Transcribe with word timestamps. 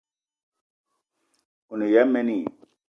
O 1.71 1.73
ne 1.79 1.85
ya 1.93 2.03
mene 2.05 2.33
i? 2.41 2.43